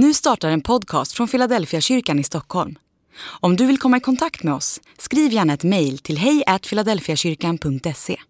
Nu 0.00 0.14
startar 0.14 0.50
en 0.50 0.60
podcast 0.60 1.12
från 1.12 1.28
Philadelphia 1.28 1.80
kyrkan 1.80 2.18
i 2.18 2.24
Stockholm. 2.24 2.78
Om 3.20 3.56
du 3.56 3.66
vill 3.66 3.78
komma 3.78 3.96
i 3.96 4.00
kontakt 4.00 4.42
med 4.42 4.54
oss, 4.54 4.80
skriv 4.98 5.32
gärna 5.32 5.52
ett 5.52 5.64
mejl 5.64 5.98
till 5.98 6.18
hejfiladelfiakyrkan.se. 6.18 8.20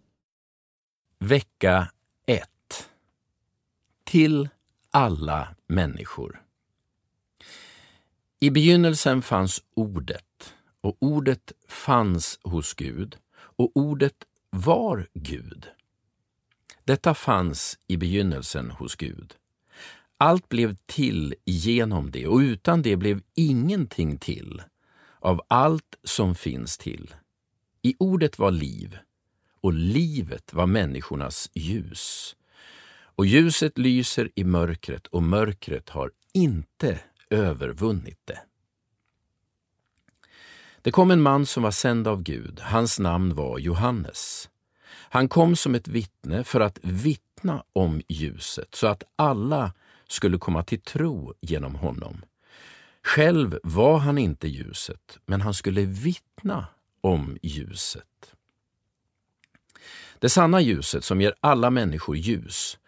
Vecka 1.19 1.91
1. 2.27 2.49
Till 4.05 4.49
alla 4.91 5.49
människor. 5.67 6.43
I 8.41 8.51
begynnelsen 8.51 9.23
fanns 9.23 9.63
Ordet, 9.75 10.55
och 10.81 10.97
Ordet 11.01 11.53
fanns 11.69 12.39
hos 12.43 12.75
Gud, 12.75 13.17
och 13.35 13.71
Ordet 13.75 14.25
var 14.51 15.09
Gud. 15.15 15.67
Detta 16.85 17.15
fanns 17.15 17.79
i 17.87 17.97
begynnelsen 17.97 18.71
hos 18.71 18.97
Gud. 18.97 19.35
Allt 20.21 20.49
blev 20.49 20.77
till 20.87 21.35
genom 21.45 22.11
det 22.11 22.27
och 22.27 22.39
utan 22.39 22.83
det 22.83 22.97
blev 22.97 23.21
ingenting 23.35 24.19
till 24.19 24.63
av 25.21 25.41
allt 25.49 25.99
som 26.05 26.35
finns 26.35 26.79
till. 26.79 27.15
I 27.83 27.95
ordet 27.99 28.39
var 28.39 28.51
liv 28.51 28.99
och 29.61 29.73
livet 29.73 30.55
var 30.55 30.67
människornas 30.67 31.51
ljus. 31.55 32.37
Och 33.01 33.27
ljuset 33.27 33.79
lyser 33.79 34.31
i 34.35 34.45
mörkret 34.45 35.07
och 35.07 35.23
mörkret 35.23 35.89
har 35.89 36.11
inte 36.33 37.01
övervunnit 37.31 38.21
det. 38.25 38.39
Det 40.83 40.91
kom 40.91 41.11
en 41.11 41.23
man 41.23 41.47
som 41.47 41.63
var 41.63 41.71
sänd 41.71 42.09
av 42.09 42.23
Gud. 42.23 42.61
Hans 42.61 42.99
namn 42.99 43.35
var 43.35 43.59
Johannes. 43.59 44.51
Han 44.89 45.29
kom 45.29 45.57
som 45.57 45.75
ett 45.75 45.89
vittne 45.89 46.45
för 46.45 46.61
att 46.61 46.79
vittna 46.83 47.65
om 47.73 48.03
ljuset 48.09 48.75
så 48.75 48.87
att 48.87 49.03
alla 49.17 49.73
skulle 50.09 50.39
komma 50.39 50.63
till 50.63 50.81
tro 50.81 51.35
genom 51.41 51.75
honom. 51.75 52.25
Själv 53.03 53.59
var 53.63 53.99
han 53.99 54.19
inte 54.19 54.49
ljuset, 54.49 55.19
men 55.27 55.41
han 55.41 55.55
skulle 55.55 55.83
vittna 55.83 56.67
om 57.01 57.39
ljuset. 57.43 58.35
Det 60.19 60.29
sanna 60.29 60.61
ljuset 60.61 61.05
som 61.05 61.21
ger 61.21 61.35
alla 61.41 61.71
människor 61.71 62.17
ljus 62.17 62.79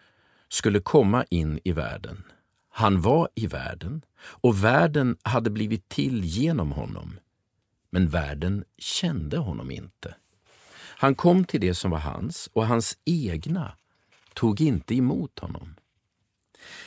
skulle 0.49 0.79
komma 0.79 1.25
in 1.29 1.59
i 1.63 1.71
världen. 1.71 2.23
Han 2.69 3.01
var 3.01 3.29
i 3.35 3.47
världen 3.47 4.01
och 4.21 4.63
världen 4.63 5.17
hade 5.23 5.49
blivit 5.49 5.89
till 5.89 6.23
genom 6.23 6.71
honom. 6.71 7.19
Men 7.89 8.09
världen 8.09 8.63
kände 8.77 9.37
honom 9.37 9.71
inte. 9.71 10.15
Han 10.97 11.15
kom 11.15 11.45
till 11.45 11.61
det 11.61 11.73
som 11.73 11.91
var 11.91 11.99
hans 11.99 12.49
och 12.53 12.67
hans 12.67 12.97
egna 13.05 13.71
tog 14.33 14.61
inte 14.61 14.95
emot 14.95 15.39
honom. 15.39 15.75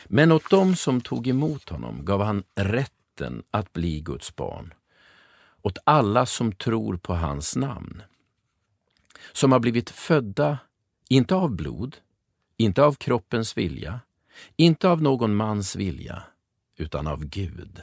Men 0.05 0.33
åt 0.33 0.51
dem 0.51 0.77
som 0.77 1.01
tog 1.01 1.27
emot 1.27 1.69
honom 1.69 2.05
gav 2.05 2.23
han 2.23 2.45
rätten 2.55 3.43
att 3.51 3.73
bli 3.73 4.01
Guds 4.01 4.37
barn, 4.37 4.75
åt 5.63 5.79
alla 5.85 6.27
som 6.27 6.53
tror 6.53 6.97
på 6.97 7.15
hans 7.15 7.57
namn, 7.57 8.03
som 9.33 9.53
har 9.53 9.61
blivit 9.61 9.91
födda, 9.91 10.59
inte 11.09 11.35
av 11.35 11.51
blod, 11.51 11.97
inte 12.57 12.83
av 12.83 12.95
kroppens 12.95 13.57
vilja, 13.59 14.01
inte 14.57 14.89
av 14.89 15.03
någon 15.03 15.35
mans 15.35 15.77
vilja, 15.77 16.23
utan 16.77 17.07
av 17.07 17.25
Gud. 17.25 17.83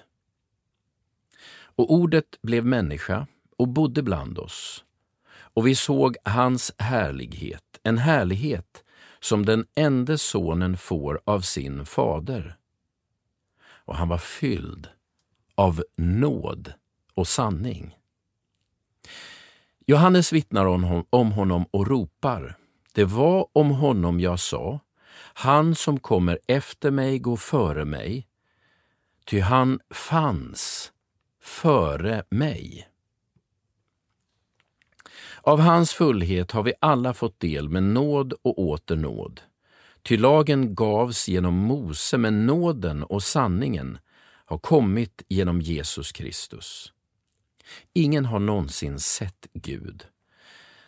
Och 1.75 1.93
ordet 1.93 2.41
blev 2.41 2.65
människa 2.65 3.27
och 3.57 3.67
bodde 3.67 4.03
bland 4.03 4.39
oss, 4.39 4.83
och 5.31 5.67
vi 5.67 5.75
såg 5.75 6.17
hans 6.23 6.71
härlighet, 6.77 7.79
en 7.83 7.97
härlighet 7.97 8.83
som 9.21 9.45
den 9.45 9.65
enda 9.75 10.17
sonen 10.17 10.77
får 10.77 11.21
av 11.25 11.41
sin 11.41 11.85
fader. 11.85 12.57
Och 13.85 13.95
han 13.95 14.07
var 14.09 14.17
fylld 14.17 14.87
av 15.55 15.83
nåd 15.97 16.73
och 17.13 17.27
sanning. 17.27 17.95
Johannes 19.85 20.33
vittnar 20.33 20.65
om 21.09 21.31
honom 21.31 21.65
och 21.71 21.87
ropar. 21.87 22.57
Det 22.93 23.03
var 23.03 23.47
om 23.53 23.71
honom 23.71 24.19
jag 24.19 24.39
sa, 24.39 24.79
han 25.33 25.75
som 25.75 25.99
kommer 25.99 26.39
efter 26.47 26.91
mig 26.91 27.19
går 27.19 27.37
före 27.37 27.85
mig, 27.85 28.27
ty 29.25 29.39
han 29.39 29.79
fanns 29.89 30.91
före 31.41 32.23
mig. 32.29 32.90
Av 35.43 35.59
hans 35.59 35.93
fullhet 35.93 36.51
har 36.51 36.63
vi 36.63 36.73
alla 36.79 37.13
fått 37.13 37.39
del 37.39 37.69
med 37.69 37.83
nåd 37.83 38.33
och 38.41 38.59
åter 38.59 38.95
nåd. 38.95 39.41
Ty 40.03 40.17
lagen 40.17 40.75
gavs 40.75 41.27
genom 41.27 41.55
Mose, 41.55 42.17
men 42.17 42.45
nåden 42.45 43.03
och 43.03 43.23
sanningen 43.23 43.97
har 44.45 44.57
kommit 44.57 45.23
genom 45.27 45.61
Jesus 45.61 46.11
Kristus. 46.11 46.93
Ingen 47.93 48.25
har 48.25 48.39
någonsin 48.39 48.99
sett 48.99 49.47
Gud. 49.53 50.05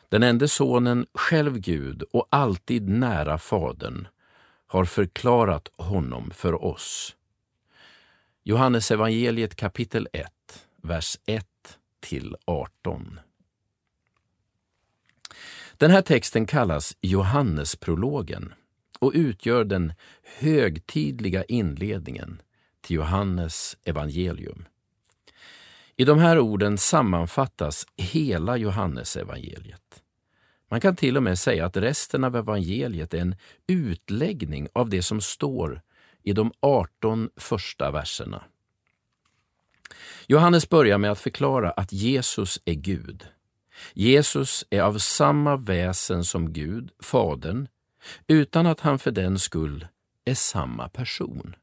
Den 0.09 0.24
enda 0.24 0.47
sonen, 0.47 1.06
själv 1.14 1.59
Gud 1.59 2.03
och 2.12 2.28
alltid 2.30 2.90
nära 2.90 3.38
Fadern, 3.38 4.08
har 4.68 4.85
förklarat 4.85 5.70
honom 5.78 6.31
för 6.31 6.64
oss. 6.64 7.16
Johannes 8.44 8.91
evangeliet 8.91 9.56
kapitel 9.56 10.08
1, 10.14 10.28
vers 10.81 11.18
1 11.25 11.47
till 12.00 12.35
18. 12.46 13.20
Den 15.78 15.91
här 15.91 16.01
texten 16.01 16.45
kallas 16.45 16.97
Johannesprologen 17.01 18.53
och 19.00 19.11
utgör 19.16 19.63
den 19.63 19.94
högtidliga 20.39 21.44
inledningen 21.44 22.41
till 22.81 22.95
Johannes 22.95 23.78
evangelium. 23.84 24.66
I 25.95 26.06
de 26.06 26.19
här 26.19 26.39
orden 26.39 26.78
sammanfattas 26.78 27.88
hela 27.97 28.57
Johannesevangeliet. 28.57 30.01
Man 30.69 30.81
kan 30.81 30.95
till 30.95 31.17
och 31.17 31.23
med 31.23 31.39
säga 31.39 31.66
att 31.66 31.78
resten 31.78 32.23
av 32.23 32.35
evangeliet 32.35 33.13
är 33.13 33.22
en 33.22 33.35
utläggning 33.67 34.67
av 34.73 34.90
det 34.90 35.01
som 35.01 35.22
står 35.22 35.81
i 36.23 36.34
de 36.34 36.51
18 36.59 37.29
första 37.35 37.91
verserna. 37.91 38.44
Johannes 40.28 40.69
börjar 40.69 40.97
med 40.97 41.11
att 41.11 41.19
förklara 41.19 41.72
att 41.72 41.94
Jesus 41.94 42.61
är 42.66 42.73
Gud. 42.73 43.28
Jesus 43.94 44.66
är 44.69 44.81
av 44.81 44.97
samma 44.97 45.56
väsen 45.56 46.23
som 46.23 46.53
Gud, 46.53 46.91
Fadern, 47.00 47.67
utan 48.28 48.66
att 48.66 48.79
han 48.79 49.00
för 49.00 49.11
den 49.11 49.39
skull 49.39 49.88
är 50.25 50.34
samma 50.34 50.89
person. 50.89 51.56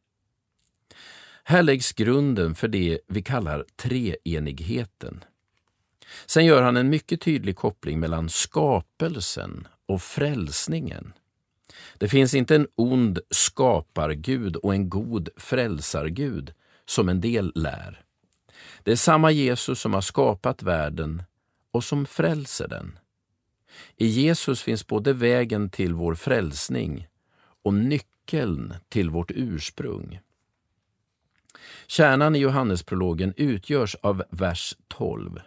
Här 1.45 1.63
läggs 1.63 1.93
grunden 1.93 2.55
för 2.55 2.69
det 2.69 2.99
vi 3.07 3.23
kallar 3.23 3.65
treenigheten. 3.77 5.25
Sen 6.27 6.45
gör 6.45 6.63
han 6.63 6.77
en 6.77 6.91
mycket 6.91 7.21
tydlig 7.21 7.57
koppling 7.57 8.01
mellan 8.01 8.29
skapelsen 8.29 9.69
och 9.87 10.03
frälsningen. 10.03 11.13
Det 11.99 12.09
finns 12.09 12.35
inte 12.35 12.57
en 12.57 12.67
ond 12.75 13.19
skapargud 13.31 14.57
och 14.57 14.75
en 14.75 14.91
god 14.91 15.29
frälsargud, 15.37 16.53
som 16.85 17.09
en 17.09 17.21
del 17.21 17.53
lär. 17.55 18.03
Det 18.83 18.93
är 18.93 18.97
samma 18.97 19.31
Jesus 19.31 19.81
som 19.81 19.95
har 19.95 20.01
skapat 20.01 20.63
världen 20.63 21.23
och 21.71 21.85
som 21.85 22.07
frälser 22.07 22.69
den. 22.69 22.99
I 23.97 24.07
Jesus 24.07 24.63
finns 24.63 24.87
både 24.87 25.13
vägen 25.13 25.71
till 25.71 25.95
vår 25.95 26.15
frälsning 26.15 27.09
och 27.63 27.75
nyckeln 27.75 28.75
till 28.89 29.11
vårt 29.11 29.31
ursprung. 29.31 30.21
Kärnan 31.87 32.37
i 32.37 32.39
Johannesprologen 32.39 33.35
utgörs 33.37 33.95
av 33.95 34.25
vers 34.31 34.77
12. 34.89 35.41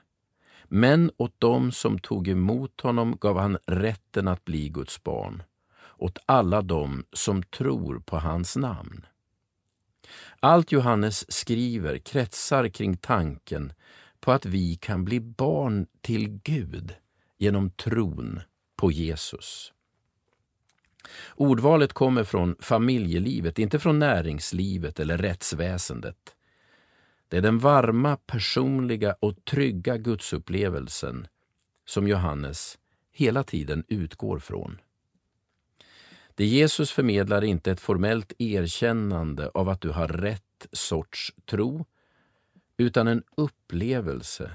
Men 0.63 1.11
åt 1.17 1.39
dem 1.39 1.71
som 1.71 1.99
tog 1.99 2.27
emot 2.27 2.81
honom 2.81 3.17
gav 3.21 3.39
han 3.39 3.57
rätten 3.65 4.27
att 4.27 4.45
bli 4.45 4.69
Guds 4.69 5.03
barn, 5.03 5.43
åt 5.97 6.17
alla 6.25 6.61
dem 6.61 7.05
som 7.13 7.43
tror 7.43 7.99
på 7.99 8.17
hans 8.17 8.55
namn. 8.55 9.05
Allt 10.39 10.71
Johannes 10.71 11.33
skriver 11.33 11.97
kretsar 11.97 12.67
kring 12.67 12.97
tanken 12.97 13.73
på 14.23 14.31
att 14.31 14.45
vi 14.45 14.75
kan 14.75 15.05
bli 15.05 15.19
barn 15.19 15.87
till 16.01 16.39
Gud 16.43 16.95
genom 17.37 17.69
tron 17.69 18.39
på 18.75 18.91
Jesus. 18.91 19.73
Ordvalet 21.35 21.93
kommer 21.93 22.23
från 22.23 22.55
familjelivet, 22.59 23.59
inte 23.59 23.79
från 23.79 23.99
näringslivet 23.99 24.99
eller 24.99 25.17
rättsväsendet. 25.17 26.35
Det 27.27 27.37
är 27.37 27.41
den 27.41 27.59
varma, 27.59 28.17
personliga 28.17 29.15
och 29.19 29.45
trygga 29.45 29.97
gudsupplevelsen 29.97 31.27
som 31.85 32.07
Johannes 32.07 32.77
hela 33.11 33.43
tiden 33.43 33.83
utgår 33.87 34.39
från. 34.39 34.81
Det 36.35 36.45
Jesus 36.45 36.91
förmedlar 36.91 37.37
är 37.37 37.45
inte 37.45 37.71
ett 37.71 37.79
formellt 37.79 38.33
erkännande 38.37 39.49
av 39.53 39.69
att 39.69 39.81
du 39.81 39.89
har 39.89 40.07
rätt 40.07 40.67
sorts 40.71 41.33
tro, 41.45 41.85
utan 42.77 43.07
en 43.07 43.23
upplevelse 43.35 44.51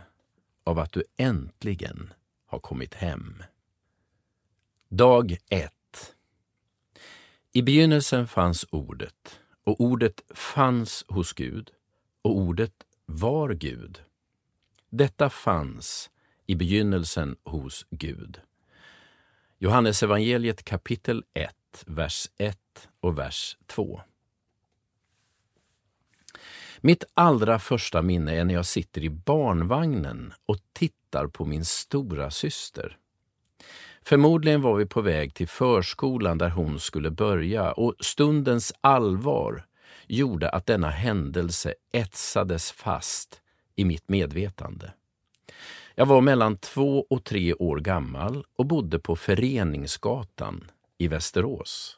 av 0.65 0.79
att 0.79 0.93
du 0.93 1.05
äntligen 1.17 2.13
har 2.47 2.59
kommit 2.59 2.95
hem. 2.95 3.43
Dag 4.89 5.37
1. 5.49 5.73
I 7.53 7.63
begynnelsen 7.63 8.29
fanns 8.29 8.67
Ordet, 8.71 9.41
och 9.65 9.81
ordet 9.81 10.23
fanns 10.35 11.05
hos 11.09 11.33
Gud 11.33 11.71
och 12.23 12.37
ordet 12.37 12.75
var 13.07 13.55
Gud. 13.55 14.03
Detta 14.91 15.31
fanns 15.31 16.11
i 16.47 16.55
begynnelsen 16.55 17.37
hos 17.43 17.87
Gud. 17.91 18.41
Johannes 19.59 20.03
evangeliet 20.03 20.65
kapitel 20.65 21.25
1, 21.35 21.55
vers 21.87 22.31
1 22.37 22.59
och 23.01 23.19
vers 23.19 23.57
2. 23.67 24.01
Mitt 26.81 27.05
allra 27.15 27.59
första 27.59 28.03
minne 28.03 28.37
är 28.37 28.45
när 28.45 28.55
jag 28.55 28.67
sitter 28.67 29.05
i 29.05 29.11
barnvagnen 29.11 30.33
och 30.47 30.57
tittar 30.73 31.27
på 31.27 31.45
min 31.45 31.65
stora 31.65 32.31
syster. 32.31 32.97
Förmodligen 34.03 34.63
var 34.63 34.77
vi 34.77 34.87
på 34.87 35.01
väg 35.01 35.35
till 35.35 35.49
förskolan 35.49 36.39
där 36.39 36.51
hon 36.51 36.81
skulle 36.81 37.11
börja 37.11 37.73
och 37.73 37.95
stundens 38.01 38.73
allvar 38.81 39.67
gjorde 40.07 40.49
att 40.49 40.67
denna 40.67 40.91
händelse 40.91 41.75
etsades 41.93 42.73
fast 42.73 43.41
i 43.77 43.85
mitt 43.85 44.09
medvetande. 44.09 44.93
Jag 45.95 46.07
var 46.07 46.21
mellan 46.21 46.57
två 46.57 47.07
och 47.11 47.25
tre 47.25 47.55
år 47.55 47.77
gammal 47.77 48.45
och 48.57 48.67
bodde 48.67 48.99
på 48.99 49.17
Föreningsgatan 49.17 50.71
i 50.99 51.09
Västerås. 51.09 51.98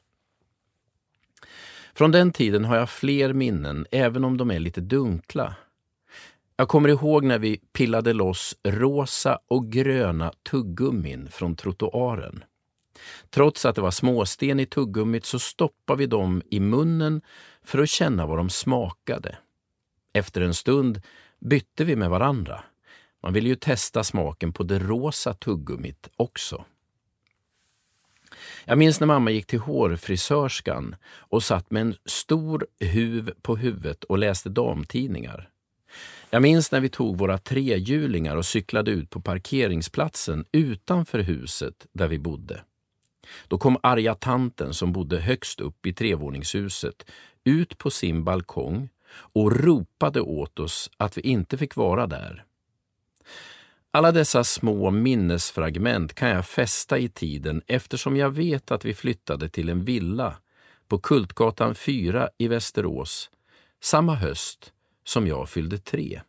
Från 1.95 2.11
den 2.11 2.33
tiden 2.33 2.65
har 2.65 2.77
jag 2.77 2.91
fler 2.91 3.33
minnen, 3.33 3.87
även 3.91 4.25
om 4.25 4.37
de 4.37 4.51
är 4.51 4.59
lite 4.59 4.81
dunkla. 4.81 5.55
Jag 6.57 6.69
kommer 6.69 6.89
ihåg 6.89 7.25
när 7.25 7.39
vi 7.39 7.61
pillade 7.73 8.13
loss 8.13 8.57
rosa 8.65 9.39
och 9.49 9.73
gröna 9.73 10.33
tuggummin 10.51 11.29
från 11.29 11.57
trottoaren. 11.57 12.45
Trots 13.31 13.65
att 13.65 13.75
det 13.75 13.81
var 13.81 13.91
småsten 13.91 14.61
i 14.61 14.67
tuggummit 14.67 15.25
så 15.25 15.39
stoppade 15.39 15.99
vi 15.99 16.07
dem 16.07 16.43
i 16.51 16.61
munnen 16.61 17.23
för 17.63 17.79
att 17.79 17.89
känna 17.89 18.27
vad 18.27 18.39
de 18.39 18.51
smakade. 18.51 19.39
Efter 20.13 20.41
en 20.41 20.55
stund 20.55 21.03
bytte 21.41 21.85
vi 21.85 21.97
med 21.97 22.11
varandra. 22.11 22.65
Man 23.23 23.33
ville 23.33 23.49
ju 23.49 23.55
testa 23.55 24.05
smaken 24.05 24.53
på 24.53 24.63
det 24.63 24.79
rosa 24.79 25.35
tuggummit 25.35 26.09
också. 26.17 26.65
Jag 28.65 28.79
minns 28.79 29.01
när 29.01 29.07
mamma 29.07 29.31
gick 29.31 29.47
till 29.47 29.59
hårfrisörskan 29.59 30.97
och 31.05 31.43
satt 31.43 31.71
med 31.71 31.81
en 31.81 31.95
stor 32.05 32.67
huv 32.81 33.33
på 33.43 33.57
huvudet 33.57 34.05
och 34.05 34.19
läste 34.19 34.49
damtidningar. 34.49 35.49
Jag 36.31 36.43
minns 36.43 36.73
när 36.73 36.81
vi 36.81 36.89
tog 36.89 37.19
våra 37.19 37.39
trehjulingar 37.39 38.37
och 38.37 38.47
cyklade 38.47 38.91
ut 38.91 39.11
på 39.11 39.21
parkeringsplatsen 39.21 40.45
utanför 40.53 41.19
huset 41.19 41.87
där 41.93 42.09
vi 42.09 42.19
bodde. 42.19 42.61
Då 43.49 43.59
kom 43.59 43.77
arga 43.83 44.15
tanten 44.15 44.75
som 44.75 44.93
bodde 44.93 45.21
högst 45.21 45.61
upp 45.61 45.87
i 45.87 45.93
trevåningshuset 45.93 47.11
ut 47.45 47.79
på 47.79 47.91
sin 47.91 48.25
balkong 48.25 48.89
och 49.13 49.53
ropade 49.57 50.21
åt 50.21 50.59
oss 50.59 50.91
att 50.97 51.19
vi 51.19 51.23
inte 51.23 51.59
fick 51.59 51.77
vara 51.77 52.07
där. 52.07 52.45
Alla 53.93 54.13
dessa 54.13 54.45
små 54.45 54.91
minnesfragment 54.91 56.15
kan 56.15 56.29
jag 56.29 56.47
fästa 56.47 56.99
i 56.99 57.09
tiden 57.09 57.63
eftersom 57.67 58.17
jag 58.17 58.31
vet 58.31 58.71
att 58.71 58.85
vi 58.85 58.95
flyttade 58.95 59.49
till 59.49 59.69
en 59.69 59.85
villa 59.85 60.37
på 60.89 60.99
Kultgatan 60.99 61.75
4 61.75 62.29
i 62.39 62.49
Västerås 62.49 63.31
samma 63.81 64.15
höst 64.15 64.73
som 65.05 65.27
jag 65.27 65.49
fyllde 65.49 65.79
tre. 65.79 66.21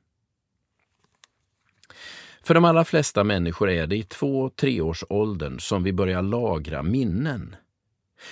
För 2.44 2.54
de 2.54 2.66
allra 2.66 2.86
flesta 2.86 3.24
människor 3.24 3.70
är 3.70 3.88
det 3.88 3.96
i 3.96 4.04
två 4.04 4.50
treårsåldern 4.50 5.60
som 5.60 5.84
vi 5.84 5.94
börjar 5.94 6.22
lagra 6.22 6.84
minnen. 6.84 7.56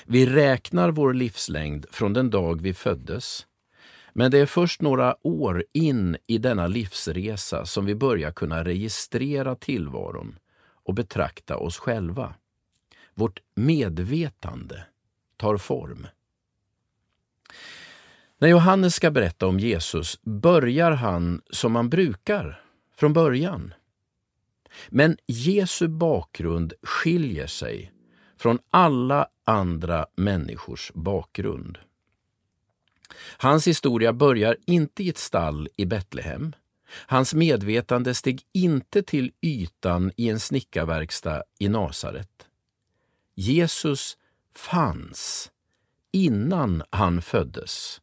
Vi 0.05 0.25
räknar 0.25 0.91
vår 0.91 1.13
livslängd 1.13 1.85
från 1.91 2.13
den 2.13 2.29
dag 2.29 2.61
vi 2.61 2.73
föddes 2.73 3.45
men 4.13 4.31
det 4.31 4.37
är 4.37 4.45
först 4.45 4.81
några 4.81 5.27
år 5.27 5.63
in 5.73 6.17
i 6.27 6.37
denna 6.37 6.67
livsresa 6.67 7.65
som 7.65 7.85
vi 7.85 7.95
börjar 7.95 8.31
kunna 8.31 8.63
registrera 8.63 9.55
tillvaron 9.55 10.39
och 10.83 10.93
betrakta 10.93 11.57
oss 11.57 11.77
själva. 11.77 12.35
Vårt 13.13 13.39
medvetande 13.55 14.83
tar 15.37 15.57
form. 15.57 16.07
När 18.37 18.47
Johannes 18.47 18.95
ska 18.95 19.11
berätta 19.11 19.47
om 19.47 19.59
Jesus 19.59 20.21
börjar 20.21 20.91
han 20.91 21.41
som 21.49 21.71
man 21.71 21.89
brukar, 21.89 22.61
från 22.95 23.13
början. 23.13 23.73
Men 24.89 25.17
Jesu 25.25 25.87
bakgrund 25.87 26.73
skiljer 26.83 27.47
sig 27.47 27.91
från 28.37 28.59
alla 28.69 29.27
andra 29.45 30.05
människors 30.15 30.91
bakgrund. 30.93 31.77
Hans 33.41 33.67
historia 33.67 34.13
börjar 34.13 34.57
inte 34.65 35.03
i 35.03 35.09
ett 35.09 35.17
stall 35.17 35.67
i 35.75 35.85
Betlehem. 35.85 36.55
Hans 36.91 37.33
medvetande 37.33 38.13
steg 38.13 38.41
inte 38.53 39.03
till 39.03 39.31
ytan 39.41 40.11
i 40.15 40.29
en 40.29 40.39
snickarverkstad 40.39 41.43
i 41.59 41.69
Nasaret. 41.69 42.47
Jesus 43.35 44.17
fanns 44.55 45.51
innan 46.11 46.83
han 46.89 47.21
föddes. 47.21 48.01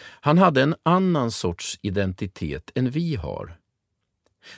Han 0.00 0.38
hade 0.38 0.62
en 0.62 0.74
annan 0.82 1.30
sorts 1.30 1.78
identitet 1.82 2.70
än 2.74 2.90
vi 2.90 3.16
har. 3.16 3.58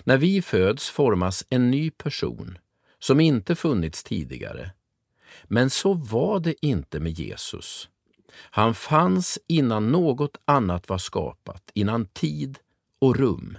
När 0.05 0.17
vi 0.17 0.43
föds 0.43 0.91
formas 0.91 1.45
en 1.49 1.71
ny 1.71 1.91
person 1.91 2.59
som 2.99 3.21
inte 3.21 3.55
funnits 3.55 4.05
tidigare. 4.05 4.71
Men 5.45 5.71
så 5.71 5.95
var 5.95 6.41
det 6.41 6.67
inte 6.67 7.01
med 7.01 7.13
Jesus. 7.13 7.89
Han 8.33 8.75
fanns 8.75 9.39
innan 9.47 9.93
något 9.93 10.37
annat 10.45 10.89
var 10.89 10.99
skapat, 10.99 11.71
innan 11.75 12.07
tid 12.07 12.59
och 12.99 13.17
rum. 13.17 13.59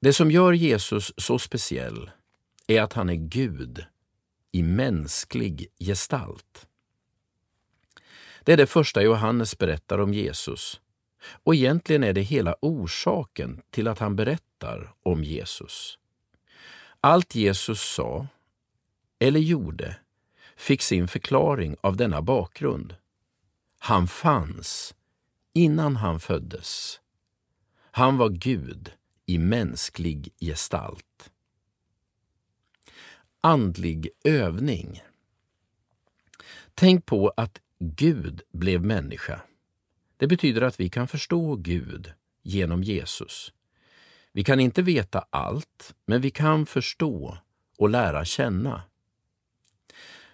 Det 0.00 0.12
som 0.12 0.30
gör 0.30 0.52
Jesus 0.52 1.12
så 1.16 1.38
speciell 1.38 2.10
är 2.66 2.82
att 2.82 2.92
han 2.92 3.08
är 3.08 3.14
Gud 3.14 3.84
i 4.52 4.62
mänsklig 4.62 5.66
gestalt. 5.78 6.66
Det 8.44 8.52
är 8.52 8.56
det 8.56 8.66
första 8.66 9.02
Johannes 9.02 9.58
berättar 9.58 9.98
om 9.98 10.14
Jesus. 10.14 10.80
Och 11.44 11.54
egentligen 11.54 12.04
är 12.04 12.12
det 12.12 12.20
hela 12.20 12.56
orsaken 12.60 13.62
till 13.70 13.88
att 13.88 13.98
han 13.98 14.16
berättar 14.16 14.92
om 15.02 15.24
Jesus. 15.24 15.98
Allt 17.00 17.34
Jesus 17.34 17.80
sa, 17.80 18.26
eller 19.18 19.40
gjorde, 19.40 19.96
fick 20.56 20.82
sin 20.82 21.08
förklaring 21.08 21.76
av 21.80 21.96
denna 21.96 22.22
bakgrund. 22.22 22.94
Han 23.78 24.08
fanns 24.08 24.94
innan 25.52 25.96
han 25.96 26.20
föddes. 26.20 27.00
Han 27.90 28.16
var 28.16 28.28
Gud 28.28 28.92
i 29.26 29.38
mänsklig 29.38 30.34
gestalt. 30.40 31.30
Andlig 33.40 34.08
övning. 34.24 35.02
Tänk 36.74 37.06
på 37.06 37.32
att 37.36 37.60
Gud 37.78 38.42
blev 38.52 38.84
människa. 38.84 39.40
Det 40.16 40.26
betyder 40.26 40.62
att 40.62 40.80
vi 40.80 40.88
kan 40.88 41.08
förstå 41.08 41.56
Gud 41.56 42.12
genom 42.42 42.82
Jesus. 42.82 43.52
Vi 44.32 44.44
kan 44.44 44.60
inte 44.60 44.82
veta 44.82 45.24
allt, 45.30 45.94
men 46.06 46.20
vi 46.20 46.30
kan 46.30 46.66
förstå 46.66 47.38
och 47.78 47.88
lära 47.88 48.24
känna. 48.24 48.82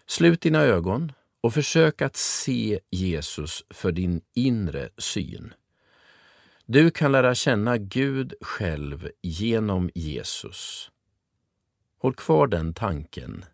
Slut 0.06 0.40
dina 0.40 0.60
ögon 0.60 1.12
och 1.44 1.54
försök 1.54 2.02
att 2.02 2.16
se 2.16 2.80
Jesus 2.90 3.64
för 3.70 3.92
din 3.92 4.20
inre 4.34 4.88
syn. 4.98 5.54
Du 6.66 6.90
kan 6.90 7.12
lära 7.12 7.34
känna 7.34 7.78
Gud 7.78 8.34
själv 8.40 9.10
genom 9.22 9.90
Jesus. 9.94 10.90
Håll 11.98 12.14
kvar 12.14 12.46
den 12.46 12.74
tanken 12.74 13.44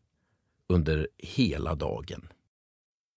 under 0.69 1.09
hela 1.19 1.75
dagen. 1.75 2.29